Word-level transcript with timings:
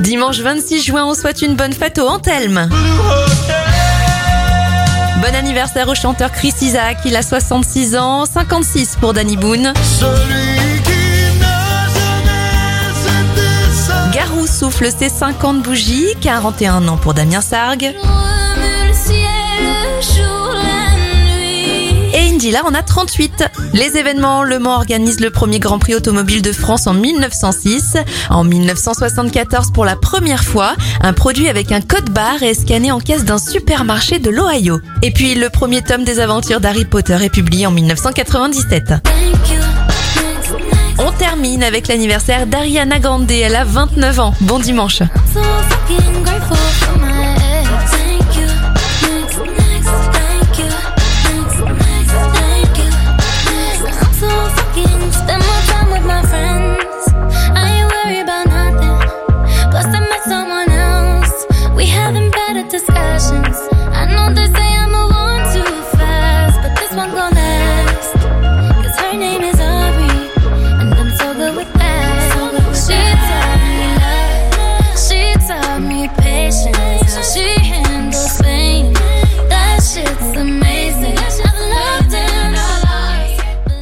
Dimanche 0.00 0.38
26 0.40 0.82
juin, 0.82 1.04
on 1.06 1.14
souhaite 1.14 1.42
une 1.42 1.54
bonne 1.54 1.72
fête 1.72 1.98
au 1.98 2.06
Antelme. 2.06 2.68
Bon 5.20 5.34
anniversaire 5.34 5.88
au 5.88 5.94
chanteur 5.94 6.30
Chris 6.30 6.54
Isaac, 6.62 6.98
il 7.04 7.16
a 7.16 7.22
66 7.22 7.96
ans, 7.96 8.24
56 8.24 8.96
pour 9.00 9.12
Danny 9.12 9.36
Boone. 9.36 9.72
Garou 14.12 14.46
souffle 14.46 14.90
ses 14.96 15.08
50 15.08 15.62
bougies, 15.62 16.14
41 16.20 16.86
ans 16.88 16.96
pour 16.96 17.14
Damien 17.14 17.40
Sargue. 17.40 17.94
Et 22.48 22.50
Indila 22.50 22.64
en 22.64 22.72
a 22.72 22.82
38. 22.82 23.44
Les 23.74 23.98
événements, 23.98 24.42
Le 24.42 24.58
Mans 24.58 24.76
organise 24.76 25.20
le 25.20 25.28
premier 25.28 25.58
Grand 25.58 25.78
Prix 25.78 25.94
automobile 25.94 26.40
de 26.40 26.52
France 26.52 26.86
en 26.86 26.94
1906. 26.94 27.98
En 28.30 28.42
1974, 28.42 29.70
pour 29.70 29.84
la 29.84 29.96
première 29.96 30.42
fois, 30.42 30.74
un 31.02 31.12
produit 31.12 31.50
avec 31.50 31.72
un 31.72 31.82
code 31.82 32.08
barre 32.08 32.42
est 32.42 32.54
scanné 32.54 32.90
en 32.90 33.00
caisse 33.00 33.26
d'un 33.26 33.36
supermarché 33.36 34.18
de 34.18 34.30
l'Ohio. 34.30 34.80
Et 35.02 35.10
puis, 35.10 35.34
le 35.34 35.50
premier 35.50 35.82
tome 35.82 36.04
des 36.04 36.20
aventures 36.20 36.60
d'Harry 36.60 36.86
Potter 36.86 37.18
est 37.20 37.28
publié 37.28 37.66
en 37.66 37.70
1997. 37.70 38.94
On 40.96 41.12
termine 41.12 41.62
avec 41.62 41.86
l'anniversaire 41.86 42.46
d'Ariana 42.46 42.98
Grande, 42.98 43.30
elle 43.30 43.56
a 43.56 43.64
29 43.64 44.20
ans. 44.20 44.34
Bon 44.40 44.58
dimanche. 44.58 45.02
patience. 76.48 77.14
Cause 77.14 77.57